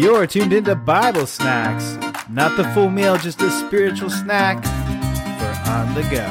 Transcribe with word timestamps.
You're 0.00 0.26
tuned 0.26 0.54
into 0.54 0.74
Bible 0.74 1.26
Snacks. 1.26 1.98
Not 2.30 2.56
the 2.56 2.64
full 2.72 2.88
meal, 2.88 3.18
just 3.18 3.42
a 3.42 3.50
spiritual 3.50 4.08
snack 4.08 4.64
for 4.64 5.70
on 5.70 5.92
the 5.92 6.00
go. 6.04 6.24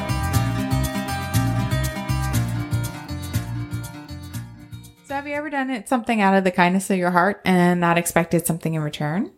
So, 5.05 5.13
have 5.13 5.27
you 5.27 5.35
ever 5.35 5.51
done 5.51 5.69
it 5.69 5.87
something 5.87 6.19
out 6.19 6.33
of 6.35 6.43
the 6.43 6.49
kindness 6.49 6.89
of 6.89 6.97
your 6.97 7.11
heart 7.11 7.41
and 7.45 7.79
not 7.79 7.99
expected 7.99 8.47
something 8.47 8.73
in 8.73 8.81
return? 8.81 9.31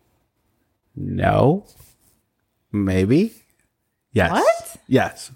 No. 0.96 1.66
Maybe. 2.72 3.34
Yes. 4.14 4.32
What? 4.32 4.78
Yes. 4.88 5.32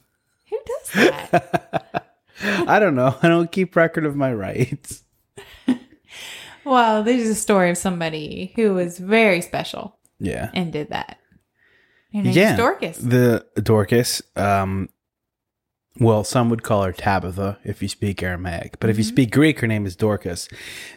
Who 0.50 0.58
does 0.66 0.92
that? 0.94 2.16
I 2.66 2.80
don't 2.80 2.96
know. 2.96 3.14
I 3.22 3.28
don't 3.28 3.52
keep 3.52 3.76
record 3.76 4.06
of 4.06 4.16
my 4.16 4.34
rights. 4.34 5.04
Well, 6.66 7.04
there's 7.04 7.28
a 7.28 7.36
story 7.36 7.70
of 7.70 7.78
somebody 7.78 8.52
who 8.56 8.74
was 8.74 8.98
very 9.00 9.42
special 9.42 9.98
Yeah. 10.20 10.50
and 10.54 10.72
did 10.74 10.90
that. 10.90 11.20
Yeah. 12.12 12.56
Dorcas. 12.56 12.98
The 12.98 13.46
Dorcas, 13.62 14.22
um, 14.38 14.90
well, 16.00 16.24
some 16.24 16.50
would 16.50 16.64
call 16.64 16.84
her 16.84 16.92
Tabitha 16.94 17.58
if 17.64 17.82
you 17.82 17.88
speak 17.88 18.22
Aramaic, 18.24 18.80
but 18.80 18.90
if 18.90 18.98
you 18.98 19.04
speak 19.04 19.32
Greek, 19.32 19.60
her 19.62 19.68
name 19.68 19.86
is 19.86 19.96
Dorcas. 19.96 20.48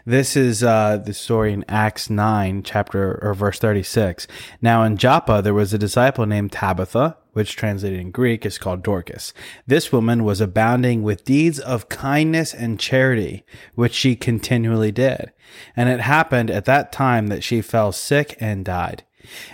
This 0.05 0.37
is 0.37 0.63
uh, 0.65 0.97
the 0.97 1.15
story 1.15 1.53
in 1.53 1.65
Acts 1.69 2.09
9, 2.11 2.63
chapter 2.65 3.19
or 3.23 3.35
verse 3.35 3.59
36. 3.61 4.27
Now 4.63 4.83
in 4.85 4.97
Joppa, 4.97 5.41
there 5.43 5.55
was 5.55 5.73
a 5.73 5.79
disciple 5.79 6.27
named 6.27 6.51
Tabitha, 6.53 7.17
which 7.39 7.55
translated 7.55 8.01
in 8.01 8.11
Greek 8.11 8.45
is 8.45 8.59
called 8.59 8.83
Dorcas. 8.83 9.33
This 9.65 9.93
woman 9.93 10.25
was 10.25 10.41
abounding 10.41 11.05
with 11.05 11.25
deeds 11.25 11.61
of 11.61 11.89
kindness 11.89 12.53
and 12.53 12.81
charity, 12.81 13.45
which 13.77 13.95
she 13.95 14.17
continually 14.17 14.91
did. 14.91 15.31
And 15.77 15.89
it 15.89 16.01
happened 16.01 16.51
at 16.51 16.65
that 16.65 16.91
time 16.91 17.29
that 17.29 17.45
she 17.45 17.63
fell 17.63 17.93
sick 17.93 18.37
and 18.41 18.65
died. 18.65 19.05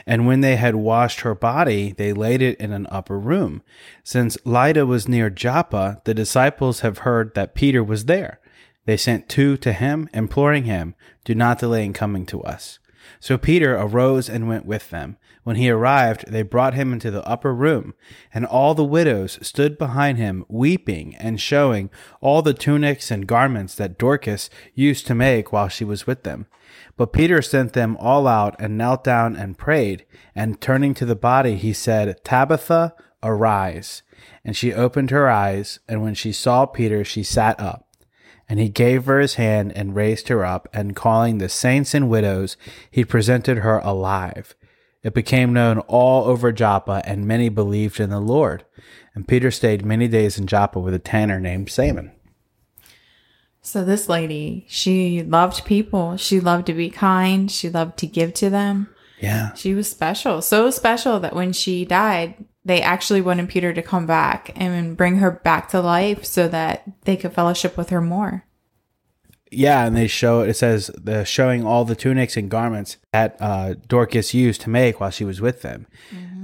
And 0.06 0.26
when 0.26 0.40
they 0.40 0.56
had 0.56 0.76
washed 0.76 1.20
her 1.20 1.34
body, 1.34 1.92
they 1.92 2.14
laid 2.14 2.40
it 2.40 2.58
in 2.58 2.72
an 2.72 2.86
upper 2.90 3.18
room. 3.18 3.60
Since 4.02 4.38
Lydda 4.46 4.86
was 4.86 5.06
near 5.06 5.28
Joppa, 5.28 6.00
the 6.04 6.14
disciples 6.14 6.80
have 6.80 7.04
heard 7.04 7.34
that 7.34 7.54
Peter 7.54 7.84
was 7.84 8.06
there. 8.06 8.40
They 8.86 8.96
sent 8.96 9.28
two 9.28 9.58
to 9.58 9.74
him, 9.74 10.08
imploring 10.14 10.64
him, 10.64 10.94
Do 11.26 11.34
not 11.34 11.58
delay 11.58 11.84
in 11.84 11.92
coming 11.92 12.24
to 12.26 12.42
us. 12.44 12.78
So 13.20 13.38
Peter 13.38 13.74
arose 13.76 14.28
and 14.28 14.48
went 14.48 14.66
with 14.66 14.90
them. 14.90 15.16
When 15.42 15.56
he 15.56 15.68
arrived, 15.68 16.24
they 16.26 16.42
brought 16.42 16.74
him 16.74 16.92
into 16.92 17.10
the 17.10 17.26
upper 17.28 17.54
room, 17.54 17.94
and 18.32 18.46
all 18.46 18.74
the 18.74 18.84
widows 18.84 19.38
stood 19.42 19.76
behind 19.76 20.16
him, 20.16 20.44
weeping 20.48 21.14
and 21.16 21.40
showing 21.40 21.90
all 22.20 22.40
the 22.40 22.54
tunics 22.54 23.10
and 23.10 23.26
garments 23.26 23.74
that 23.74 23.98
Dorcas 23.98 24.48
used 24.74 25.06
to 25.06 25.14
make 25.14 25.52
while 25.52 25.68
she 25.68 25.84
was 25.84 26.06
with 26.06 26.22
them. 26.22 26.46
But 26.96 27.12
Peter 27.12 27.42
sent 27.42 27.74
them 27.74 27.96
all 27.98 28.26
out 28.26 28.56
and 28.58 28.78
knelt 28.78 29.04
down 29.04 29.36
and 29.36 29.58
prayed. 29.58 30.06
And 30.34 30.60
turning 30.60 30.94
to 30.94 31.04
the 31.04 31.16
body, 31.16 31.56
he 31.56 31.72
said, 31.72 32.24
Tabitha, 32.24 32.94
arise. 33.22 34.02
And 34.44 34.56
she 34.56 34.72
opened 34.72 35.10
her 35.10 35.28
eyes, 35.28 35.80
and 35.88 36.02
when 36.02 36.14
she 36.14 36.32
saw 36.32 36.66
Peter, 36.66 37.04
she 37.04 37.22
sat 37.22 37.58
up. 37.60 37.83
And 38.54 38.60
he 38.60 38.68
gave 38.68 39.06
her 39.06 39.18
his 39.18 39.34
hand 39.34 39.72
and 39.74 39.96
raised 39.96 40.28
her 40.28 40.44
up, 40.44 40.68
and 40.72 40.94
calling 40.94 41.38
the 41.38 41.48
saints 41.48 41.92
and 41.92 42.08
widows, 42.08 42.56
he 42.88 43.04
presented 43.04 43.58
her 43.58 43.78
alive. 43.78 44.54
It 45.02 45.12
became 45.12 45.52
known 45.52 45.80
all 45.88 46.26
over 46.26 46.52
Joppa, 46.52 47.02
and 47.04 47.26
many 47.26 47.48
believed 47.48 47.98
in 47.98 48.10
the 48.10 48.20
Lord. 48.20 48.64
And 49.12 49.26
Peter 49.26 49.50
stayed 49.50 49.84
many 49.84 50.06
days 50.06 50.38
in 50.38 50.46
Joppa 50.46 50.78
with 50.78 50.94
a 50.94 51.00
tanner 51.00 51.40
named 51.40 51.68
Simon. 51.68 52.12
So, 53.60 53.84
this 53.84 54.08
lady, 54.08 54.66
she 54.68 55.24
loved 55.24 55.64
people. 55.64 56.16
She 56.16 56.38
loved 56.38 56.66
to 56.66 56.74
be 56.74 56.90
kind. 56.90 57.50
She 57.50 57.68
loved 57.68 57.98
to 57.98 58.06
give 58.06 58.34
to 58.34 58.50
them. 58.50 58.88
Yeah. 59.18 59.52
She 59.54 59.74
was 59.74 59.90
special. 59.90 60.40
So 60.42 60.70
special 60.70 61.18
that 61.18 61.34
when 61.34 61.52
she 61.52 61.84
died, 61.84 62.44
they 62.64 62.80
actually 62.80 63.20
wanted 63.20 63.48
Peter 63.48 63.72
to 63.72 63.82
come 63.82 64.06
back 64.06 64.52
and 64.56 64.96
bring 64.96 65.16
her 65.16 65.30
back 65.30 65.68
to 65.70 65.80
life 65.80 66.24
so 66.24 66.48
that 66.48 66.84
they 67.02 67.16
could 67.16 67.32
fellowship 67.32 67.76
with 67.76 67.90
her 67.90 68.00
more. 68.00 68.44
Yeah, 69.56 69.86
and 69.86 69.96
they 69.96 70.06
show 70.06 70.40
it 70.40 70.54
says 70.54 70.90
the 71.00 71.24
showing 71.24 71.64
all 71.64 71.84
the 71.84 71.96
tunics 71.96 72.36
and 72.36 72.50
garments 72.50 72.96
that 73.12 73.36
uh, 73.40 73.74
Dorcas 73.88 74.34
used 74.34 74.60
to 74.62 74.70
make 74.70 75.00
while 75.00 75.10
she 75.10 75.24
was 75.24 75.40
with 75.40 75.62
them. 75.62 75.86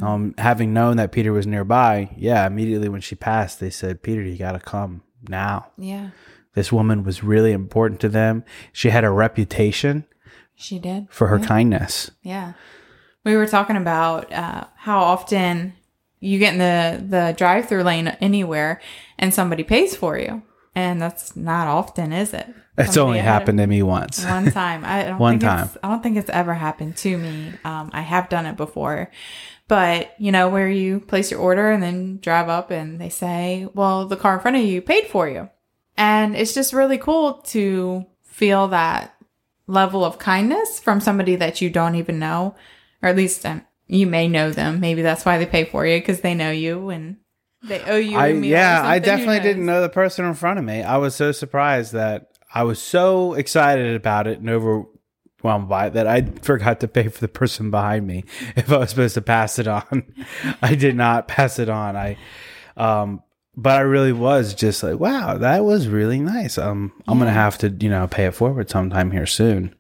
Um, 0.03 0.35
having 0.39 0.73
known 0.73 0.97
that 0.97 1.13
Peter 1.13 1.31
was 1.33 1.47
nearby, 1.47 2.09
yeah, 2.17 2.47
immediately 2.47 2.89
when 2.89 3.03
she 3.03 3.15
passed, 3.15 3.61
they 3.61 3.69
said, 3.71 4.03
"Peter, 4.03 4.23
you 4.23 4.39
got 4.39 4.53
to 4.53 4.59
come 4.61 5.03
now." 5.29 5.67
Yeah, 5.77 6.11
This 6.55 6.73
woman 6.73 7.05
was 7.05 7.23
really 7.23 7.53
important 7.53 8.01
to 8.01 8.09
them. 8.09 8.45
She 8.73 8.89
had 8.91 9.05
a 9.05 9.11
reputation 9.11 10.07
she 10.55 10.79
did. 10.79 11.07
for 11.11 11.27
her 11.29 11.39
kindness. 11.39 12.11
Yeah. 12.23 12.55
We 13.25 13.37
were 13.37 13.47
talking 13.47 13.77
about 13.77 14.33
uh, 14.33 14.65
how 14.77 15.01
often 15.01 15.75
you 16.21 16.39
get 16.39 16.55
in 16.55 16.59
the, 16.59 17.05
the 17.17 17.35
drive 17.37 17.69
through 17.69 17.83
lane 17.83 18.09
anywhere 18.23 18.81
and 19.19 19.33
somebody 19.35 19.63
pays 19.63 19.95
for 19.95 20.19
you. 20.19 20.43
And 20.75 21.03
that's 21.03 21.35
not 21.35 21.67
often, 21.67 22.13
is 22.13 22.33
it? 22.33 22.47
It's 22.79 22.95
Somebody 22.95 23.01
only 23.01 23.19
happened 23.19 23.59
to 23.59 23.67
me 23.67 23.83
once. 23.83 24.25
one 24.25 24.51
time. 24.53 24.85
I 24.85 25.03
don't 25.05 25.19
One 25.19 25.33
think 25.35 25.43
time. 25.43 25.65
It's, 25.67 25.77
I 25.83 25.89
don't 25.89 26.03
think 26.03 26.17
it's 26.17 26.31
ever 26.31 26.55
happened 26.55 26.97
to 26.99 27.19
me. 27.19 27.53
Um, 27.65 27.91
I 27.93 28.03
have 28.03 28.29
done 28.29 28.47
it 28.47 28.57
before, 28.57 29.11
but 29.69 30.15
you 30.19 30.31
know 30.33 30.49
where 30.49 30.71
you 30.71 31.01
place 31.01 31.31
your 31.31 31.41
order 31.41 31.71
and 31.71 31.83
then 31.83 32.19
drive 32.19 32.49
up 32.49 32.71
and 32.71 33.01
they 33.01 33.09
say, 33.09 33.69
"Well, 33.75 34.07
the 34.07 34.17
car 34.17 34.35
in 34.35 34.41
front 34.41 34.57
of 34.57 34.63
you 34.63 34.81
paid 34.81 35.09
for 35.09 35.29
you," 35.29 35.51
and 35.97 36.37
it's 36.37 36.55
just 36.55 36.73
really 36.73 36.99
cool 36.99 37.35
to 37.49 38.07
feel 38.23 38.69
that 38.69 39.15
level 39.67 40.05
of 40.05 40.19
kindness 40.19 40.81
from 40.81 41.01
somebody 41.01 41.37
that 41.37 41.61
you 41.61 41.69
don't 41.69 41.97
even 41.97 42.19
know, 42.21 42.55
or 43.03 43.09
at 43.09 43.17
least 43.17 43.45
um, 43.45 43.63
you 43.89 44.07
may 44.07 44.29
know 44.29 44.51
them. 44.53 44.79
Maybe 44.81 45.03
that's 45.03 45.25
why 45.25 45.37
they 45.37 45.47
pay 45.47 45.65
for 45.65 45.85
you 45.85 45.99
because 45.99 46.21
they 46.21 46.35
know 46.35 46.51
you 46.53 46.91
and 46.91 47.17
they 47.63 47.83
owe 47.85 47.97
you. 47.97 48.17
I 48.17 48.29
yeah, 48.29 48.83
I 48.85 48.99
definitely 48.99 49.41
didn't 49.41 49.67
know 49.67 49.81
the 49.81 49.89
person 49.89 50.25
in 50.25 50.35
front 50.35 50.59
of 50.59 50.65
me. 50.65 50.83
I 50.83 50.97
was 50.97 51.15
so 51.15 51.33
surprised 51.33 51.93
that 51.93 52.31
I 52.55 52.63
was 52.63 52.81
so 52.81 53.35
excited 53.35 53.95
about 53.95 54.27
it 54.27 54.41
and 54.41 54.49
overwhelmed 54.49 55.69
by 55.69 55.89
it 55.89 55.95
that 55.95 56.07
I 56.07 56.23
forgot 56.43 56.81
to 56.81 56.89
pay 56.89 57.09
for 57.09 57.21
the 57.21 57.29
person 57.29 57.71
behind 57.71 58.07
me 58.07 58.25
if 58.57 58.73
I 58.73 58.79
was 58.79 58.91
supposed 58.91 59.15
to 59.15 59.23
pass 59.23 59.59
it 59.59 59.69
on. 59.69 60.05
I 60.63 60.75
did 60.75 60.97
not 60.97 61.29
pass 61.29 61.59
it 61.59 61.69
on. 61.69 61.97
I 61.97 62.17
um 62.77 63.23
but 63.57 63.77
I 63.77 63.81
really 63.81 64.13
was 64.13 64.55
just 64.55 64.83
like, 64.83 64.99
wow, 64.99 65.37
that 65.37 65.65
was 65.65 65.87
really 65.89 66.21
nice. 66.21 66.57
Um 66.57 66.93
I'm 67.07 67.19
going 67.19 67.29
to 67.29 67.35
have 67.35 67.59
to, 67.59 67.69
you 67.69 67.91
know, 67.91 68.07
pay 68.07 68.25
it 68.27 68.35
forward 68.35 68.71
sometime 68.71 69.11
here 69.11 69.27
soon. 69.27 69.75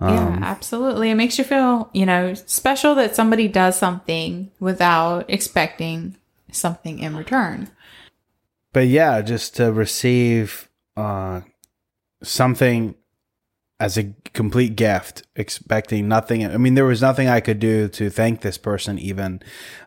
Yeah, 0.00 0.40
absolutely. 0.42 1.10
It 1.10 1.14
makes 1.14 1.38
you 1.38 1.44
feel, 1.44 1.88
you 1.92 2.04
know, 2.04 2.34
special 2.34 2.96
that 2.96 3.14
somebody 3.14 3.46
does 3.46 3.78
something 3.78 4.50
without 4.58 5.26
expecting 5.30 6.16
something 6.52 6.98
in 6.98 7.16
return. 7.16 7.68
but 8.72 8.86
yeah, 8.88 9.20
just 9.22 9.56
to 9.56 9.72
receive 9.72 10.68
uh, 10.96 11.40
something 12.22 12.94
as 13.80 13.98
a 13.98 14.14
complete 14.32 14.76
gift, 14.76 15.24
expecting 15.34 16.06
nothing. 16.06 16.46
I 16.46 16.56
mean, 16.56 16.74
there 16.74 16.84
was 16.84 17.02
nothing 17.02 17.28
I 17.28 17.40
could 17.40 17.58
do 17.58 17.88
to 17.88 18.10
thank 18.10 18.40
this 18.42 18.56
person. 18.56 18.98
Even, 18.98 19.40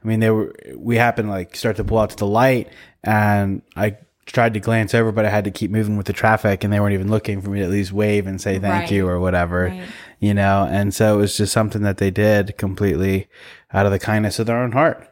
I 0.04 0.08
mean, 0.08 0.20
they 0.20 0.30
were. 0.30 0.54
We 0.76 0.98
happened 0.98 1.30
to 1.30 1.32
like 1.32 1.56
start 1.56 1.78
to 1.78 1.84
pull 1.84 2.00
out 2.00 2.10
to 2.10 2.16
the 2.18 2.28
light, 2.28 2.70
and 3.04 3.62
I 3.76 3.98
tried 4.26 4.54
to 4.56 4.60
glance 4.60 4.94
over, 4.94 5.12
but 5.12 5.24
I 5.24 5.30
had 5.30 5.46
to 5.46 5.52
keep 5.52 5.72
moving 5.72 5.96
with 5.98 6.08
the 6.08 6.14
traffic, 6.14 6.64
and 6.64 6.74
they 6.74 6.80
weren't 6.80 6.94
even 6.94 7.10
looking 7.10 7.42
for 7.42 7.52
me 7.52 7.60
to 7.60 7.66
at 7.66 7.72
least 7.72 7.94
wave 7.94 8.28
and 8.28 8.42
say 8.42 8.60
thank 8.60 8.82
Right. 8.84 8.92
you 8.92 9.08
or 9.08 9.20
whatever. 9.20 9.68
Right. 9.70 9.84
You 10.20 10.34
know, 10.34 10.68
and 10.70 10.94
so 10.94 11.14
it 11.16 11.22
was 11.22 11.38
just 11.38 11.54
something 11.54 11.84
that 11.84 11.98
they 11.98 12.12
did 12.12 12.58
completely 12.58 13.28
out 13.72 13.86
of 13.86 13.92
the 13.92 14.00
kindness 14.00 14.40
of 14.40 14.48
their 14.48 14.58
own 14.58 14.72
heart. 14.74 15.08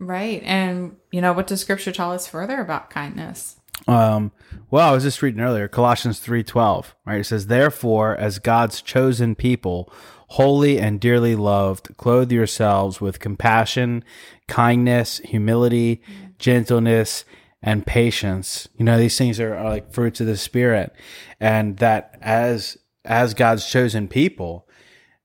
Right. 0.00 0.42
And, 0.44 0.96
you 1.12 1.20
know, 1.20 1.34
what 1.34 1.46
does 1.46 1.60
scripture 1.60 1.92
tell 1.92 2.10
us 2.10 2.26
further 2.26 2.60
about 2.60 2.88
kindness? 2.88 3.56
Um, 3.86 4.32
well, 4.70 4.88
I 4.88 4.92
was 4.92 5.04
just 5.04 5.22
reading 5.22 5.40
earlier, 5.40 5.68
Colossians 5.68 6.20
3:12, 6.20 6.94
right? 7.06 7.20
It 7.20 7.24
says, 7.24 7.46
"Therefore, 7.46 8.16
as 8.16 8.38
God's 8.38 8.82
chosen 8.82 9.34
people, 9.34 9.92
holy 10.28 10.78
and 10.78 11.00
dearly 11.00 11.34
loved, 11.34 11.96
clothe 11.96 12.32
yourselves 12.32 13.00
with 13.00 13.20
compassion, 13.20 14.04
kindness, 14.48 15.18
humility, 15.24 16.02
gentleness, 16.38 17.24
and 17.62 17.86
patience." 17.86 18.68
You 18.76 18.84
know, 18.84 18.98
these 18.98 19.16
things 19.16 19.40
are, 19.40 19.54
are 19.54 19.70
like 19.70 19.92
fruits 19.92 20.20
of 20.20 20.26
the 20.26 20.36
spirit, 20.36 20.94
and 21.38 21.78
that 21.78 22.16
as 22.20 22.76
as 23.04 23.34
God's 23.34 23.68
chosen 23.68 24.08
people, 24.08 24.68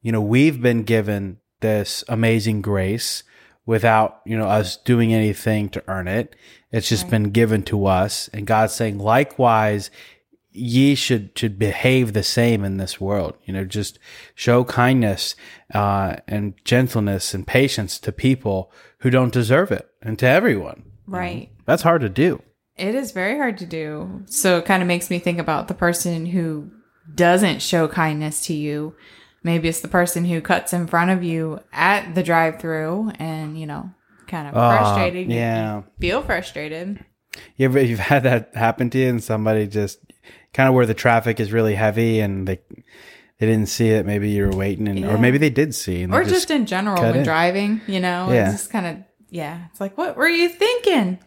you 0.01 0.11
know, 0.11 0.21
we've 0.21 0.61
been 0.61 0.83
given 0.83 1.37
this 1.59 2.03
amazing 2.07 2.61
grace 2.61 3.23
without, 3.65 4.21
you 4.25 4.37
know, 4.37 4.47
us 4.47 4.77
doing 4.77 5.13
anything 5.13 5.69
to 5.69 5.83
earn 5.87 6.07
it. 6.07 6.35
It's 6.71 6.89
just 6.89 7.09
been 7.09 7.31
given 7.31 7.63
to 7.63 7.85
us. 7.85 8.29
And 8.33 8.45
God's 8.45 8.73
saying, 8.73 8.99
likewise, 8.99 9.89
ye 10.51 10.95
should, 10.95 11.31
should 11.37 11.57
behave 11.57 12.13
the 12.13 12.23
same 12.23 12.63
in 12.63 12.77
this 12.77 13.01
world. 13.01 13.37
You 13.45 13.53
know, 13.53 13.65
just 13.65 13.99
show 14.35 14.63
kindness, 14.63 15.35
uh, 15.73 16.17
and 16.27 16.53
gentleness 16.63 17.33
and 17.33 17.47
patience 17.47 17.99
to 17.99 18.11
people 18.11 18.71
who 18.99 19.09
don't 19.09 19.33
deserve 19.33 19.71
it 19.71 19.89
and 20.01 20.17
to 20.19 20.27
everyone. 20.27 20.83
Right. 21.07 21.49
That's 21.65 21.83
hard 21.83 22.01
to 22.01 22.09
do. 22.09 22.41
It 22.77 22.93
is 22.93 23.11
very 23.11 23.37
hard 23.37 23.57
to 23.59 23.65
do. 23.65 24.23
So 24.25 24.57
it 24.57 24.65
kind 24.65 24.81
of 24.81 24.87
makes 24.87 25.09
me 25.09 25.19
think 25.19 25.39
about 25.39 25.67
the 25.67 25.73
person 25.73 26.25
who 26.25 26.71
doesn't 27.13 27.61
show 27.61 27.87
kindness 27.87 28.45
to 28.47 28.53
you 28.53 28.95
Maybe 29.45 29.69
it's 29.69 29.81
the 29.81 29.87
person 29.87 30.25
who 30.25 30.41
cuts 30.41 30.73
in 30.73 30.87
front 30.87 31.11
of 31.11 31.23
you 31.23 31.59
at 31.71 32.15
the 32.15 32.23
drive-through, 32.23 33.11
and 33.19 33.59
you 33.59 33.67
know, 33.67 33.91
kind 34.27 34.47
of 34.47 34.55
Ah, 34.57 34.77
frustrated. 34.77 35.31
Yeah. 35.31 35.77
you 35.77 35.83
feel 35.99 36.23
frustrated. 36.23 37.05
You 37.55 37.65
ever 37.67 37.79
you've 37.79 37.99
had 37.99 38.23
that 38.23 38.55
happen 38.55 38.89
to 38.89 38.97
you 38.97 39.07
and 39.09 39.23
somebody 39.23 39.67
just 39.67 39.99
kind 40.53 40.67
of 40.67 40.73
where 40.73 40.87
the 40.87 40.93
traffic 40.95 41.39
is 41.39 41.51
really 41.53 41.75
heavy 41.75 42.21
and 42.21 42.47
they 42.47 42.59
they 43.37 43.45
didn't 43.45 43.67
see 43.67 43.89
it. 43.89 44.05
Maybe 44.05 44.29
you 44.31 44.45
were 44.47 44.55
waiting 44.57 44.87
and 44.87 44.97
Yeah. 44.99 45.13
or 45.13 45.17
maybe 45.19 45.37
they 45.37 45.49
did 45.51 45.75
see 45.75 46.01
and 46.01 46.11
or 46.13 46.23
just, 46.23 46.49
in 46.49 46.65
general 46.65 46.99
when 47.01 47.17
in. 47.17 47.23
driving 47.23 47.81
you 47.87 47.99
know 47.99 48.31
Yeah. 48.31 48.49
it's 48.51 48.61
just 48.63 48.71
kind 48.71 48.87
of 48.87 48.97
yeah 49.29 49.65
it's 49.69 49.79
like 49.81 49.95
what 49.97 50.15
were 50.17 50.27
you 50.29 50.47
thinking 50.49 51.19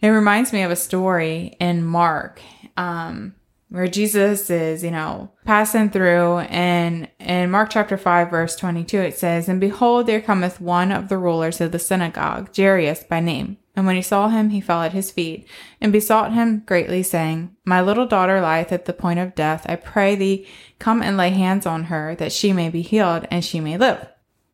it 0.00 0.08
reminds 0.08 0.52
me 0.52 0.62
of 0.62 0.70
a 0.70 0.76
story 0.76 1.56
in 1.60 1.82
mark 1.84 2.40
um 2.76 3.34
where 3.74 3.88
jesus 3.88 4.48
is 4.50 4.84
you 4.84 4.90
know 4.90 5.30
passing 5.44 5.90
through 5.90 6.38
and 6.38 7.08
in 7.18 7.50
mark 7.50 7.70
chapter 7.70 7.96
5 7.96 8.30
verse 8.30 8.54
22 8.54 8.98
it 8.98 9.18
says 9.18 9.48
and 9.48 9.60
behold 9.60 10.06
there 10.06 10.20
cometh 10.20 10.60
one 10.60 10.92
of 10.92 11.08
the 11.08 11.18
rulers 11.18 11.60
of 11.60 11.72
the 11.72 11.78
synagogue 11.78 12.48
jairus 12.56 13.02
by 13.02 13.18
name 13.18 13.58
and 13.74 13.84
when 13.84 13.96
he 13.96 14.02
saw 14.02 14.28
him 14.28 14.50
he 14.50 14.60
fell 14.60 14.82
at 14.82 14.92
his 14.92 15.10
feet 15.10 15.48
and 15.80 15.92
besought 15.92 16.32
him 16.32 16.62
greatly 16.66 17.02
saying 17.02 17.54
my 17.64 17.82
little 17.82 18.06
daughter 18.06 18.40
lieth 18.40 18.70
at 18.70 18.84
the 18.84 18.92
point 18.92 19.18
of 19.18 19.34
death 19.34 19.66
i 19.68 19.74
pray 19.74 20.14
thee 20.14 20.46
come 20.78 21.02
and 21.02 21.16
lay 21.16 21.30
hands 21.30 21.66
on 21.66 21.84
her 21.84 22.14
that 22.14 22.32
she 22.32 22.52
may 22.52 22.70
be 22.70 22.82
healed 22.82 23.26
and 23.30 23.44
she 23.44 23.58
may 23.58 23.76
live 23.76 24.06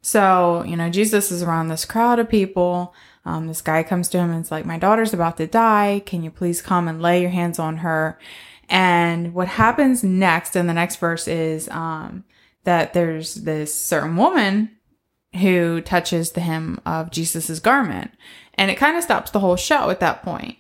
so, 0.03 0.65
you 0.67 0.77
know, 0.77 0.89
Jesus 0.89 1.31
is 1.31 1.43
around 1.43 1.69
this 1.69 1.85
crowd 1.85 2.19
of 2.19 2.29
people. 2.29 2.95
Um, 3.25 3.49
this 3.49 3.61
guy 3.61 3.83
comes 3.83 4.09
to 4.09 4.19
him 4.19 4.31
and 4.31 4.43
is 4.43 4.51
like, 4.51 4.65
My 4.65 4.79
daughter's 4.79 5.13
about 5.13 5.37
to 5.37 5.47
die. 5.47 6.03
Can 6.07 6.23
you 6.23 6.31
please 6.31 6.63
come 6.63 6.89
and 6.89 7.03
lay 7.03 7.21
your 7.21 7.31
hands 7.31 7.59
on 7.59 7.79
her? 7.79 8.19
And 8.71 9.35
what 9.35 9.49
happens 9.49 10.05
next 10.05 10.55
in 10.55 10.69
the 10.69 10.73
next 10.73 10.97
verse 10.97 11.27
is 11.27 11.69
um, 11.71 12.25
that 12.65 12.95
there's 12.95 13.35
this 13.35 13.75
certain 13.75 14.17
woman 14.17 14.71
who 15.35 15.81
touches 15.81 16.33
the 16.33 16.41
hem 16.41 16.81
of 16.87 17.11
Jesus's 17.11 17.59
garment. 17.61 18.13
And 18.55 18.71
it 18.71 18.77
kind 18.77 18.97
of 18.97 19.03
stops 19.03 19.33
the 19.33 19.41
whole 19.41 19.57
show 19.57 19.91
at 19.91 20.01
that 20.01 20.23
point. 20.23 20.57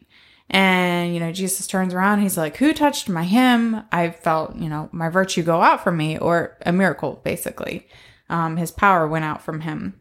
And, 0.49 1.15
you 1.15 1.21
know, 1.21 1.31
Jesus 1.31 1.69
turns 1.69 1.95
around. 1.95 2.21
He's 2.21 2.37
like, 2.37 2.57
Who 2.57 2.73
touched 2.73 3.09
my 3.09 3.23
hem? 3.23 3.85
I 3.93 4.11
felt, 4.11 4.57
you 4.57 4.69
know, 4.69 4.89
my 4.91 5.09
virtue 5.09 5.45
go 5.45 5.62
out 5.62 5.85
from 5.85 5.97
me, 5.97 6.19
or 6.19 6.59
a 6.67 6.73
miracle, 6.73 7.21
basically. 7.23 7.87
Um, 8.29 8.57
his 8.57 8.73
power 8.73 9.07
went 9.07 9.25
out 9.25 9.43
from 9.43 9.61
him. 9.61 10.01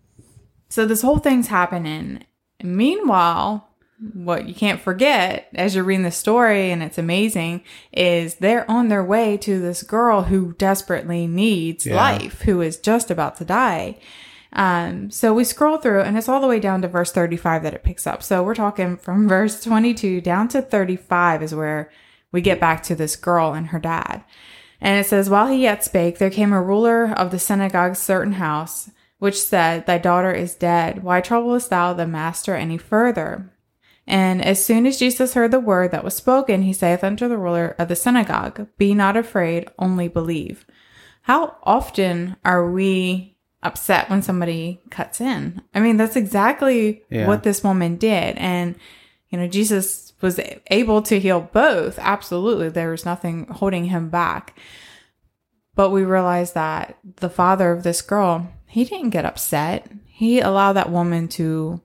So 0.68 0.88
this 0.88 1.04
whole 1.04 1.20
thing's 1.20 1.48
happening. 1.48 2.24
Meanwhile, 2.64 3.69
what 4.14 4.48
you 4.48 4.54
can't 4.54 4.80
forget 4.80 5.50
as 5.56 5.76
you're 5.76 5.84
reading 5.84 6.04
the 6.04 6.12
story, 6.12 6.72
and 6.72 6.82
it's 6.82 6.98
amazing, 6.98 7.64
is 7.92 8.36
they're 8.36 8.70
on 8.70 8.88
their 8.88 9.04
way 9.04 9.36
to 9.38 9.60
this 9.60 9.84
girl 9.84 10.24
who 10.24 10.54
desperately 10.54 11.28
needs 11.28 11.86
Yeah. 11.86 11.96
life, 11.96 12.42
who 12.44 12.62
is 12.62 12.78
just 12.78 13.12
about 13.12 13.36
to 13.38 13.46
die. 13.46 13.98
Um, 14.54 15.12
so 15.12 15.34
we 15.34 15.44
scroll 15.44 15.78
through, 15.78 16.02
and 16.02 16.18
it's 16.18 16.30
all 16.30 16.42
the 16.42 16.48
way 16.48 16.60
down 16.60 16.82
to 16.82 16.88
verse 16.88 17.12
35 17.12 17.62
that 17.64 17.74
it 17.74 17.84
picks 17.84 18.08
up. 18.08 18.24
So 18.24 18.42
we're 18.42 18.56
talking 18.56 18.98
from 18.98 19.28
verse 19.30 19.62
22 19.64 20.22
down 20.22 20.48
to 20.50 20.62
35 20.62 21.44
is 21.44 21.54
where 21.54 21.92
we 22.32 22.42
get 22.42 22.60
back 22.60 22.82
to 22.84 22.96
this 22.96 23.16
girl 23.16 23.54
and 23.54 23.68
her 23.68 23.80
dad. 23.80 24.24
And 24.82 24.98
it 24.98 25.08
says, 25.08 25.30
While 25.30 25.48
he 25.48 25.64
yet 25.64 25.84
spake, 25.84 26.20
there 26.20 26.30
came 26.30 26.54
a 26.54 26.62
ruler 26.62 27.12
of 27.12 27.32
the 27.32 27.40
synagogue's 27.40 28.00
certain 28.00 28.34
house, 28.34 28.90
which 29.20 29.40
said, 29.42 29.86
Thy 29.86 29.98
daughter 29.98 30.32
is 30.32 30.56
dead. 30.56 31.04
Why 31.04 31.20
troublest 31.22 31.70
thou 31.70 31.94
the 31.94 32.08
master 32.08 32.56
any 32.56 32.78
further? 32.78 33.52
And 34.10 34.44
as 34.44 34.64
soon 34.66 34.88
as 34.88 34.98
Jesus 34.98 35.36
heard 35.36 35.52
the 35.52 35.60
word 35.60 35.92
that 35.92 36.04
was 36.04 36.16
spoken, 36.16 36.64
he 36.64 36.74
saith 36.74 37.04
unto 37.04 37.28
the 37.28 37.38
ruler 37.38 37.76
of 37.78 37.88
the 37.90 37.96
synagogue, 37.96 38.68
Be 38.78 38.96
not 38.96 39.16
afraid, 39.16 39.70
only 39.78 40.08
believe. 40.08 40.66
How 41.22 41.58
often 41.62 42.36
are 42.44 42.70
we 42.70 43.38
upset 43.62 44.10
when 44.10 44.24
somebody 44.24 44.82
cuts 44.90 45.22
in? 45.22 45.62
I 45.76 45.80
mean, 45.80 45.98
that's 45.98 46.16
exactly 46.16 47.04
Yeah. 47.12 47.28
what 47.28 47.44
this 47.44 47.64
woman 47.64 47.98
did. 47.98 48.36
And, 48.38 48.74
you 49.30 49.38
know, 49.38 49.48
Jesus 49.48 50.14
was 50.22 50.40
able 50.72 51.04
to 51.04 51.20
heal 51.20 51.48
both. 51.54 52.00
Absolutely. 52.00 52.70
There 52.70 52.90
was 52.90 53.06
nothing 53.06 53.46
holding 53.48 53.86
him 53.86 54.10
back. 54.10 54.58
But 55.76 55.92
we 55.92 56.04
realize 56.04 56.54
that 56.54 56.98
the 57.18 57.30
father 57.30 57.72
of 57.72 57.84
this 57.84 58.02
girl, 58.02 58.50
he 58.66 58.86
didn't 58.86 59.12
get 59.12 59.24
upset. 59.26 59.88
He 60.08 60.40
allowed 60.40 60.74
that 60.74 60.92
woman 60.92 61.28
to 61.30 61.82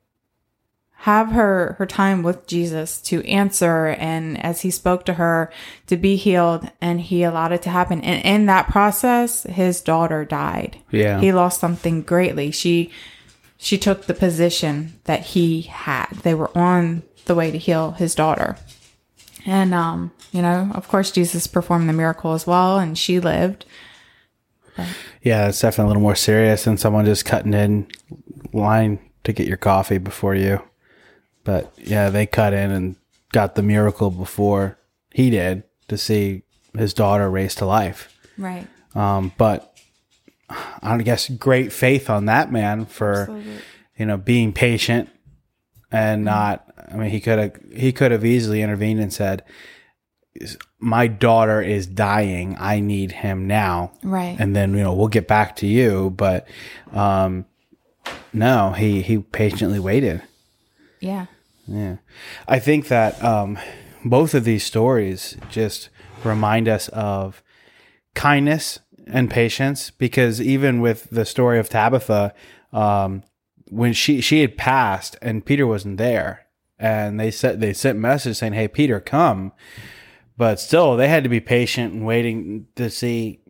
have 1.04 1.32
her 1.32 1.76
her 1.78 1.84
time 1.84 2.22
with 2.22 2.46
Jesus 2.46 2.98
to 2.98 3.22
answer 3.24 3.88
and 3.88 4.42
as 4.42 4.62
he 4.62 4.70
spoke 4.70 5.04
to 5.04 5.12
her 5.12 5.52
to 5.86 5.98
be 5.98 6.16
healed 6.16 6.66
and 6.80 6.98
he 6.98 7.22
allowed 7.22 7.52
it 7.52 7.60
to 7.60 7.68
happen. 7.68 8.00
And 8.00 8.24
in 8.24 8.46
that 8.46 8.70
process 8.70 9.42
his 9.42 9.82
daughter 9.82 10.24
died. 10.24 10.78
Yeah. 10.90 11.20
he 11.20 11.30
lost 11.30 11.60
something 11.60 12.00
greatly. 12.00 12.50
She 12.50 12.90
she 13.58 13.76
took 13.76 14.06
the 14.06 14.14
position 14.14 14.98
that 15.04 15.20
he 15.20 15.60
had. 15.62 16.06
They 16.22 16.32
were 16.32 16.56
on 16.56 17.02
the 17.26 17.34
way 17.34 17.50
to 17.50 17.58
heal 17.58 17.90
his 17.90 18.14
daughter. 18.14 18.56
And 19.44 19.74
um 19.74 20.10
you 20.32 20.40
know 20.40 20.70
of 20.74 20.88
course 20.88 21.10
jesus 21.10 21.46
performed 21.46 21.86
the 21.86 21.92
miracle 21.92 22.32
as 22.32 22.46
well 22.46 22.78
and 22.78 22.96
she 22.96 23.20
lived. 23.20 23.66
Yeah, 25.20 25.48
it's 25.48 25.60
definitely 25.60 25.84
a 25.84 25.88
little 25.88 26.02
more 26.02 26.16
serious 26.16 26.64
than 26.64 26.78
someone 26.78 27.04
just 27.04 27.26
cutting 27.26 27.52
in 27.52 27.88
line 28.54 29.00
to 29.24 29.34
get 29.34 29.46
your 29.46 29.58
coffee 29.58 29.98
before 29.98 30.34
you. 30.34 30.62
But 31.44 31.73
yeah, 31.79 32.11
they 32.11 32.26
cut 32.26 32.52
in 32.55 32.70
and 32.70 32.96
got 33.32 33.55
the 33.55 33.62
miracle 33.62 34.11
before 34.11 34.79
he 35.12 35.31
did 35.31 35.62
to 35.88 35.99
see 35.99 36.43
his 36.76 36.94
daughter 36.94 37.31
raised 37.31 37.58
to 37.58 37.67
life. 37.67 38.08
right 38.38 38.67
Um, 38.94 39.32
but 39.38 39.76
I 40.82 40.99
guess 40.99 41.29
great 41.29 41.73
faith 41.73 42.08
on 42.11 42.26
that 42.26 42.50
man 42.52 42.87
for 42.87 43.43
you 43.96 44.06
know 44.06 44.17
being 44.17 44.52
patient 44.52 45.08
and 45.93 46.25
not. 46.25 46.64
I 46.93 46.96
mean, 46.96 47.11
he 47.11 47.20
could 47.20 47.38
have 47.38 47.56
he 47.75 47.93
could 47.93 48.11
have 48.12 48.25
easily 48.25 48.62
intervened 48.62 49.00
and 49.00 49.12
said, 49.12 49.43
"My 50.79 51.06
daughter 51.06 51.61
is 51.62 51.87
dying. 51.87 52.56
I 52.58 52.81
need 52.81 53.12
him 53.12 53.47
now." 53.47 53.93
right 54.02 54.37
and 54.38 54.55
then 54.55 54.75
you 54.75 54.82
know 54.82 54.94
we'll 54.94 55.08
get 55.08 55.26
back 55.29 55.56
to 55.56 55.67
you 55.67 56.11
but 56.11 56.47
um 56.93 57.47
no 58.32 58.73
he 58.73 59.00
he 59.02 59.19
patiently 59.19 59.79
waited 59.81 60.20
yeah 61.00 61.26
yeah 61.66 61.97
i 62.49 62.59
think 62.59 62.88
that 62.88 63.23
um 63.23 63.59
both 64.04 64.35
of 64.35 64.44
these 64.44 64.64
stories 64.64 65.37
just 65.49 65.88
remind 66.25 66.68
us 66.68 66.88
of 66.88 67.42
kindness 68.14 68.80
and 69.06 69.30
patience 69.30 69.90
because 69.90 70.40
even 70.40 70.80
with 70.80 71.09
the 71.11 71.25
story 71.25 71.59
of 71.59 71.68
tabitha 71.68 72.35
um 72.73 73.23
when 73.71 73.92
she 73.92 74.21
she 74.21 74.40
had 74.40 74.56
passed 74.56 75.16
and 75.23 75.44
peter 75.44 75.66
wasn't 75.66 75.97
there 75.97 76.47
and 76.78 77.18
they 77.18 77.30
said 77.30 77.61
they 77.61 77.73
sent 77.73 77.99
message 77.99 78.37
saying 78.37 78.52
hey 78.52 78.68
peter 78.68 79.00
come 79.00 79.52
but 80.37 80.61
still 80.61 80.97
they 80.97 81.09
had 81.09 81.23
to 81.23 81.28
be 81.28 81.40
patient 81.40 81.92
and 81.92 82.04
waiting 82.04 82.66
to 82.76 82.90
see 82.90 83.40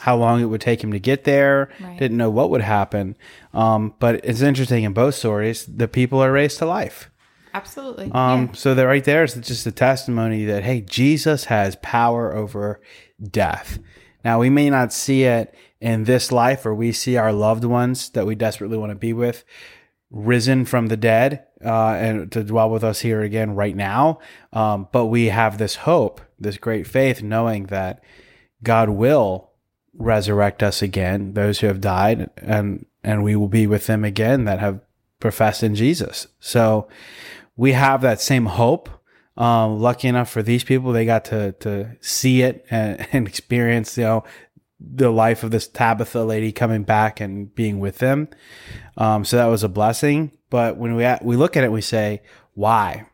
how 0.00 0.16
long 0.16 0.40
it 0.40 0.46
would 0.46 0.60
take 0.62 0.82
him 0.82 0.92
to 0.92 0.98
get 0.98 1.24
there. 1.24 1.68
Right. 1.78 1.98
Didn't 1.98 2.16
know 2.16 2.30
what 2.30 2.50
would 2.50 2.62
happen. 2.62 3.16
Um, 3.52 3.94
but 3.98 4.24
it's 4.24 4.40
interesting 4.40 4.84
in 4.84 4.94
both 4.94 5.14
stories, 5.14 5.66
the 5.66 5.88
people 5.88 6.22
are 6.22 6.32
raised 6.32 6.58
to 6.58 6.66
life. 6.66 7.10
Absolutely 7.54 8.10
Um, 8.12 8.46
yeah. 8.46 8.52
So 8.52 8.74
that 8.74 8.84
right 8.84 9.04
there 9.04 9.24
is 9.24 9.34
just 9.34 9.66
a 9.66 9.72
testimony 9.72 10.44
that 10.44 10.62
hey, 10.64 10.80
Jesus 10.80 11.44
has 11.44 11.76
power 11.82 12.34
over 12.34 12.80
death. 13.22 13.78
Now 14.24 14.38
we 14.38 14.50
may 14.50 14.70
not 14.70 14.92
see 14.92 15.24
it 15.24 15.54
in 15.80 16.04
this 16.04 16.30
life, 16.30 16.66
or 16.66 16.74
we 16.74 16.92
see 16.92 17.16
our 17.16 17.32
loved 17.32 17.64
ones 17.64 18.10
that 18.10 18.26
we 18.26 18.34
desperately 18.34 18.76
want 18.76 18.90
to 18.90 18.96
be 18.96 19.12
with 19.12 19.44
risen 20.10 20.64
from 20.64 20.88
the 20.88 20.96
dead 20.96 21.44
uh, 21.64 21.92
and 21.92 22.32
to 22.32 22.42
dwell 22.42 22.68
with 22.68 22.82
us 22.82 23.00
here 23.00 23.22
again 23.22 23.54
right 23.54 23.76
now. 23.76 24.18
Um, 24.52 24.88
but 24.92 25.06
we 25.06 25.26
have 25.26 25.58
this 25.58 25.76
hope, 25.76 26.20
this 26.38 26.58
great 26.58 26.86
faith, 26.86 27.22
knowing 27.22 27.66
that 27.66 28.02
God 28.62 28.90
will 28.90 29.50
resurrect 29.94 30.62
us 30.62 30.82
again, 30.82 31.34
those 31.34 31.60
who 31.60 31.66
have 31.66 31.80
died, 31.80 32.30
and 32.36 32.86
and 33.02 33.24
we 33.24 33.34
will 33.34 33.48
be 33.48 33.66
with 33.66 33.86
them 33.86 34.04
again 34.04 34.44
that 34.44 34.58
have 34.58 34.80
professed 35.20 35.62
in 35.62 35.74
Jesus. 35.74 36.26
So 36.38 36.88
we 37.60 37.72
have 37.72 38.00
that 38.00 38.22
same 38.22 38.46
hope. 38.46 38.88
Um, 39.36 39.80
lucky 39.80 40.08
enough 40.08 40.30
for 40.30 40.42
these 40.42 40.64
people, 40.64 40.92
they 40.92 41.04
got 41.04 41.26
to 41.26 41.52
to 41.60 41.94
see 42.00 42.40
it 42.40 42.64
and, 42.70 43.06
and 43.12 43.28
experience, 43.28 43.98
you 43.98 44.04
know, 44.04 44.24
the 44.80 45.10
life 45.10 45.44
of 45.44 45.50
this 45.50 45.68
Tabitha 45.68 46.24
lady 46.24 46.52
coming 46.52 46.84
back 46.84 47.20
and 47.20 47.54
being 47.54 47.78
with 47.78 47.98
them. 47.98 48.28
Um, 48.96 49.26
so 49.26 49.36
that 49.36 49.46
was 49.46 49.62
a 49.62 49.68
blessing. 49.68 50.32
But 50.48 50.78
when 50.78 50.96
we 50.96 51.06
we 51.20 51.36
look 51.36 51.54
at 51.54 51.62
it, 51.62 51.70
we 51.70 51.82
say, 51.82 52.22
why? 52.54 53.06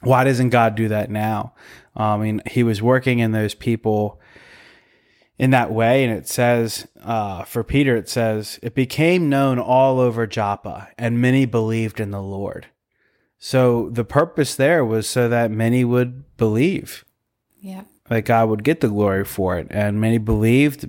Why 0.00 0.24
doesn't 0.24 0.50
God 0.50 0.74
do 0.74 0.88
that 0.88 1.08
now? 1.08 1.54
I 1.94 2.16
mean, 2.16 2.42
He 2.50 2.64
was 2.64 2.82
working 2.82 3.20
in 3.20 3.30
those 3.30 3.54
people 3.54 4.20
in 5.38 5.50
that 5.50 5.70
way. 5.70 6.02
And 6.02 6.12
it 6.12 6.26
says, 6.26 6.88
uh, 7.00 7.44
for 7.44 7.62
Peter, 7.62 7.96
it 7.96 8.08
says, 8.08 8.58
it 8.60 8.74
became 8.74 9.28
known 9.28 9.60
all 9.60 10.00
over 10.00 10.26
Joppa, 10.26 10.88
and 10.98 11.20
many 11.20 11.46
believed 11.46 12.00
in 12.00 12.10
the 12.10 12.20
Lord. 12.22 12.66
So 13.38 13.90
the 13.90 14.04
purpose 14.04 14.54
there 14.54 14.84
was 14.84 15.08
so 15.08 15.28
that 15.28 15.50
many 15.50 15.84
would 15.84 16.36
believe 16.36 17.04
yeah 17.60 17.82
that 18.08 18.22
God 18.22 18.48
would 18.48 18.64
get 18.64 18.80
the 18.80 18.88
glory 18.88 19.24
for 19.24 19.58
it. 19.58 19.66
And 19.70 20.00
many 20.00 20.18
believed, 20.18 20.88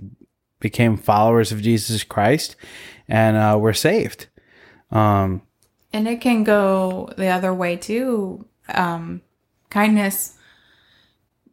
became 0.59 0.97
followers 0.97 1.51
of 1.51 1.61
Jesus 1.61 2.03
Christ, 2.03 2.55
and 3.07 3.37
uh, 3.37 3.57
we're 3.59 3.73
saved. 3.73 4.27
Um, 4.91 5.41
And 5.93 6.07
it 6.07 6.21
can 6.21 6.43
go 6.43 7.09
the 7.17 7.27
other 7.27 7.53
way 7.53 7.75
too. 7.75 8.45
Um, 8.69 9.21
kindness 9.69 10.33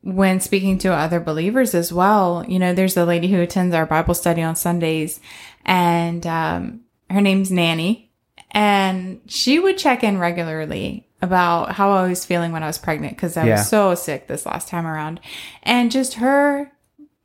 when 0.02 0.38
speaking 0.40 0.76
to 0.78 0.92
other 0.92 1.18
believers 1.20 1.74
as 1.74 1.92
well. 1.92 2.44
You 2.46 2.58
know, 2.58 2.74
there's 2.74 2.96
a 2.96 3.06
lady 3.06 3.28
who 3.28 3.40
attends 3.40 3.74
our 3.74 3.86
Bible 3.86 4.14
study 4.14 4.42
on 4.42 4.56
Sundays, 4.56 5.20
and 5.64 6.26
um, 6.26 6.80
her 7.10 7.20
name's 7.20 7.50
Nanny. 7.50 8.03
And 8.54 9.20
she 9.26 9.58
would 9.58 9.76
check 9.76 10.02
in 10.04 10.18
regularly 10.18 11.06
about 11.20 11.72
how 11.72 11.90
I 11.92 12.08
was 12.08 12.24
feeling 12.24 12.52
when 12.52 12.62
I 12.62 12.66
was 12.68 12.78
pregnant 12.78 13.16
because 13.16 13.36
I 13.36 13.46
Yeah. 13.46 13.58
was 13.58 13.68
so 13.68 13.94
sick 13.94 14.28
this 14.28 14.46
last 14.46 14.68
time 14.68 14.86
around. 14.86 15.20
And 15.62 15.90
just 15.90 16.14
her 16.14 16.70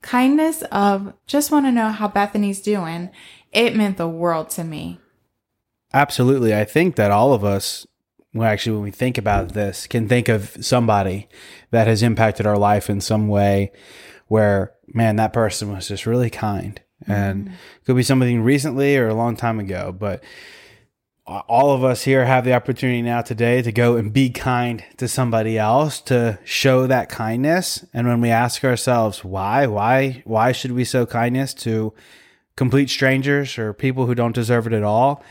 kindness 0.01 0.63
of 0.71 1.13
just 1.27 1.51
want 1.51 1.65
to 1.67 1.71
know 1.71 1.89
how 1.89 2.07
Bethany's 2.07 2.61
doing, 2.61 3.09
it 3.51 3.75
meant 3.75 3.97
the 3.97 4.07
world 4.07 4.49
to 4.51 4.63
me. 4.63 4.99
Absolutely. 5.93 6.55
I 6.55 6.65
think 6.65 6.95
that 6.95 7.11
all 7.11 7.33
of 7.33 7.43
us, 7.43 7.85
well, 8.33 8.47
actually, 8.47 8.73
when 8.73 8.83
we 8.83 8.91
think 8.91 9.17
about 9.17 9.49
this, 9.53 9.87
can 9.87 10.07
think 10.07 10.29
of 10.29 10.55
somebody 10.61 11.27
that 11.71 11.87
has 11.87 12.01
impacted 12.03 12.45
our 12.45 12.57
life 12.57 12.89
in 12.89 13.01
some 13.01 13.27
way 13.27 13.71
where, 14.27 14.71
man, 14.93 15.15
that 15.17 15.33
person 15.33 15.73
was 15.73 15.87
just 15.87 16.05
really 16.05 16.29
kind. 16.29 16.79
And 17.07 17.47
it 17.49 17.85
could 17.85 17.95
be 17.95 18.03
something 18.03 18.41
recently 18.41 18.97
or 18.97 19.07
a 19.07 19.15
long 19.15 19.35
time 19.35 19.59
ago. 19.59 19.95
But 19.97 20.23
all 21.29 21.71
of 21.71 21.83
us 21.83 22.03
here 22.03 22.25
have 22.25 22.43
the 22.43 22.53
opportunity 22.53 23.01
now 23.01 23.21
today 23.21 23.61
to 23.61 23.71
go 23.71 23.95
and 23.95 24.11
be 24.11 24.31
kind 24.31 24.83
to 24.97 25.07
somebody 25.07 25.57
else, 25.57 26.01
to 26.01 26.39
show 26.43 26.87
that 26.87 27.09
kindness. 27.09 27.85
And 27.93 28.07
when 28.07 28.19
we 28.19 28.29
ask 28.29 28.63
ourselves, 28.63 29.23
why, 29.23 29.67
why, 29.67 30.23
why 30.25 30.51
should 30.51 30.71
we 30.71 30.83
show 30.83 31.05
kindness 31.05 31.53
to 31.55 31.93
complete 32.55 32.89
strangers 32.89 33.59
or 33.59 33.73
people 33.73 34.07
who 34.07 34.15
don't 34.15 34.33
deserve 34.33 34.65
it 34.65 34.73
at 34.73 34.83
all? 34.83 35.23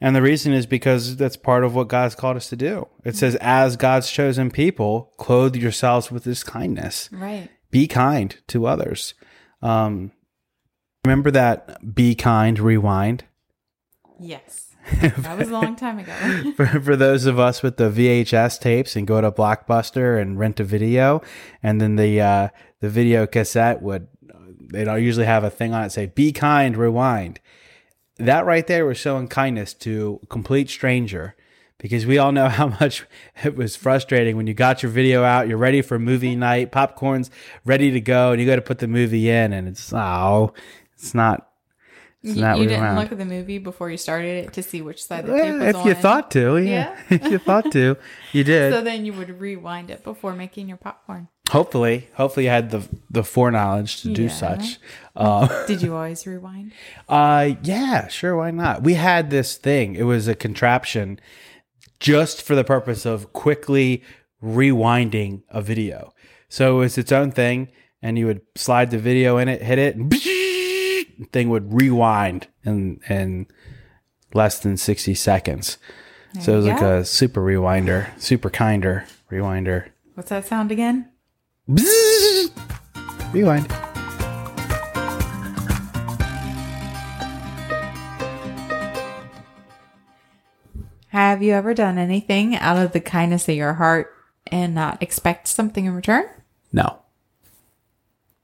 And 0.00 0.16
the 0.16 0.22
reason 0.22 0.52
is 0.52 0.66
because 0.66 1.16
that's 1.16 1.36
part 1.36 1.64
of 1.64 1.74
what 1.74 1.88
God's 1.88 2.14
called 2.14 2.36
us 2.36 2.48
to 2.48 2.56
do. 2.56 2.88
It 3.04 3.14
says, 3.14 3.36
as 3.36 3.76
God's 3.76 4.10
chosen 4.10 4.50
people, 4.50 5.12
clothe 5.18 5.54
yourselves 5.54 6.10
with 6.10 6.24
this 6.24 6.42
kindness. 6.42 7.08
Right. 7.12 7.48
Be 7.70 7.86
kind 7.86 8.36
to 8.48 8.66
others. 8.66 9.14
Um, 9.60 10.12
remember 11.04 11.30
that 11.30 11.94
be 11.94 12.14
kind, 12.14 12.58
rewind? 12.58 13.24
Yes. 14.18 14.71
That 15.18 15.38
was 15.38 15.48
a 15.48 15.52
long 15.52 15.76
time 15.76 15.98
ago. 15.98 16.12
for, 16.56 16.66
for 16.66 16.96
those 16.96 17.26
of 17.26 17.38
us 17.38 17.62
with 17.62 17.76
the 17.76 17.90
VHS 17.90 18.60
tapes 18.60 18.96
and 18.96 19.06
go 19.06 19.20
to 19.20 19.30
Blockbuster 19.30 20.20
and 20.20 20.38
rent 20.38 20.60
a 20.60 20.64
video, 20.64 21.22
and 21.62 21.80
then 21.80 21.96
the 21.96 22.20
uh, 22.20 22.48
the 22.80 22.88
video 22.88 23.26
cassette 23.26 23.82
would 23.82 24.08
they'd 24.72 24.88
all 24.88 24.98
usually 24.98 25.26
have 25.26 25.44
a 25.44 25.50
thing 25.50 25.72
on 25.72 25.84
it 25.84 25.90
say 25.90 26.06
"Be 26.06 26.32
kind, 26.32 26.76
rewind." 26.76 27.40
That 28.18 28.44
right 28.44 28.66
there 28.66 28.84
was 28.84 28.98
showing 28.98 29.28
kindness 29.28 29.74
to 29.74 30.20
a 30.22 30.26
complete 30.26 30.68
stranger, 30.68 31.34
because 31.78 32.06
we 32.06 32.18
all 32.18 32.32
know 32.32 32.48
how 32.60 32.68
much 32.68 33.04
it 33.44 33.56
was 33.56 33.76
frustrating 33.76 34.36
when 34.36 34.46
you 34.46 34.54
got 34.54 34.82
your 34.82 34.90
video 34.90 35.22
out, 35.22 35.48
you're 35.48 35.58
ready 35.58 35.82
for 35.82 35.98
movie 35.98 36.36
night, 36.36 36.72
popcorn's 36.72 37.30
ready 37.64 37.90
to 37.90 38.00
go, 38.00 38.32
and 38.32 38.40
you 38.40 38.46
go 38.46 38.56
to 38.56 38.62
put 38.62 38.78
the 38.78 38.88
movie 38.88 39.28
in, 39.28 39.52
and 39.52 39.68
it's 39.68 39.92
oh, 39.92 40.52
it's 40.94 41.14
not. 41.14 41.48
You 42.22 42.34
you 42.34 42.40
didn't 42.68 42.68
rewound. 42.80 42.98
look 42.98 43.12
at 43.12 43.18
the 43.18 43.24
movie 43.24 43.58
before 43.58 43.90
you 43.90 43.96
started 43.96 44.44
it 44.44 44.52
to 44.52 44.62
see 44.62 44.80
which 44.80 45.02
side 45.04 45.26
the 45.26 45.32
tape 45.32 45.44
Yeah, 45.44 45.66
was 45.72 45.76
if 45.76 45.84
you 45.86 45.94
thought 45.94 46.30
to, 46.32 46.56
yeah. 46.58 46.96
if 47.10 47.24
you 47.30 47.38
thought 47.38 47.72
to, 47.72 47.96
you 48.32 48.44
did. 48.52 48.72
So 48.72 48.80
then 48.80 49.04
you 49.04 49.12
would 49.14 49.40
rewind 49.40 49.90
it 49.90 50.04
before 50.04 50.32
making 50.32 50.68
your 50.68 50.76
popcorn. 50.76 51.28
hopefully, 51.50 52.08
hopefully 52.14 52.44
you 52.44 52.50
had 52.50 52.70
the 52.70 52.82
the 53.10 53.24
foreknowledge 53.24 54.02
to 54.02 54.12
do 54.12 54.28
such. 54.28 54.78
Uh, 55.16 55.66
Did 55.66 55.82
you 55.82 55.94
always 55.98 56.24
rewind? 56.26 56.72
uh, 57.08 57.50
yeah, 57.64 58.06
sure, 58.08 58.36
why 58.36 58.50
not? 58.52 58.82
We 58.84 58.94
had 58.94 59.30
this 59.30 59.56
thing. 59.56 59.96
It 59.96 60.04
was 60.04 60.28
a 60.28 60.34
contraption 60.36 61.18
just 62.00 62.40
for 62.42 62.54
the 62.54 62.64
purpose 62.64 63.04
of 63.04 63.32
quickly 63.32 64.02
rewinding 64.42 65.42
a 65.50 65.60
video. 65.60 66.14
So 66.48 66.80
it's 66.82 66.98
its 66.98 67.12
own 67.12 67.30
thing, 67.32 67.68
and 68.00 68.18
you 68.18 68.26
would 68.26 68.42
slide 68.56 68.90
the 68.90 68.98
video 68.98 69.38
in 69.38 69.48
it, 69.48 69.62
hit 69.62 69.78
it, 69.78 69.96
and 69.96 70.08
thing 71.32 71.48
would 71.48 71.72
rewind 71.72 72.48
in 72.64 73.00
in 73.08 73.46
less 74.34 74.58
than 74.60 74.76
sixty 74.76 75.14
seconds. 75.14 75.78
so 76.40 76.54
it 76.54 76.56
was 76.56 76.66
like 76.66 76.80
go. 76.80 76.98
a 76.98 77.04
super 77.04 77.40
rewinder, 77.40 78.08
super 78.20 78.50
kinder 78.50 79.04
rewinder. 79.30 79.88
What's 80.14 80.30
that 80.30 80.46
sound 80.46 80.70
again? 80.70 81.08
Bzzz. 81.68 82.50
Rewind. 83.32 83.72
Have 91.08 91.42
you 91.42 91.52
ever 91.52 91.74
done 91.74 91.98
anything 91.98 92.56
out 92.56 92.78
of 92.78 92.92
the 92.92 93.00
kindness 93.00 93.46
of 93.48 93.54
your 93.54 93.74
heart 93.74 94.14
and 94.46 94.74
not 94.74 95.02
expect 95.02 95.46
something 95.46 95.84
in 95.84 95.94
return? 95.94 96.24
No. 96.72 97.01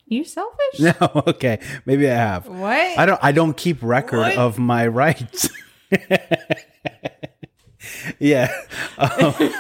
You 0.09 0.25
selfish? 0.25 0.81
No. 0.81 0.93
Okay. 1.29 1.61
Maybe 1.85 2.09
I 2.09 2.15
have. 2.15 2.49
What? 2.49 2.99
I 2.99 3.07
don't. 3.07 3.21
I 3.23 3.33
don't 3.33 3.57
keep 3.57 3.79
record 3.83 4.19
What? 4.19 4.37
of 4.37 4.59
my 4.59 4.87
rights. 4.87 5.49
yeah. 8.19 8.51
Um, 8.97 9.35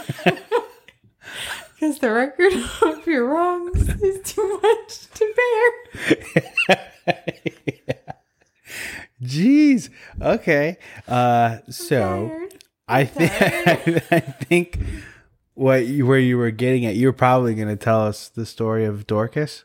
Because 1.80 2.00
the 2.00 2.10
record 2.10 2.52
of 2.82 3.06
your 3.06 3.24
wrongs 3.28 3.88
is 3.88 4.32
too 4.32 4.60
much 4.60 5.06
to 5.14 5.34
bear. 6.66 6.76
Jeez. 9.22 9.88
Okay. 10.20 10.78
Uh. 11.06 11.58
So 11.70 12.48
I 12.88 13.04
think. 13.04 13.32
I 14.12 14.18
think 14.20 14.80
what 15.54 15.86
you 15.86 16.04
where 16.06 16.18
you 16.18 16.36
were 16.36 16.50
getting 16.50 16.84
at. 16.84 16.96
You 16.96 17.06
were 17.08 17.12
probably 17.12 17.54
going 17.54 17.68
to 17.68 17.76
tell 17.76 18.00
us 18.04 18.28
the 18.28 18.44
story 18.46 18.84
of 18.84 19.06
Dorcas. 19.06 19.64